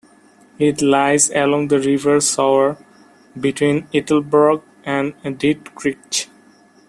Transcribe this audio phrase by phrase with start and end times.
[0.57, 2.75] It lies along the river Sauer,
[3.39, 6.25] between Ettelbruck and Diekirch.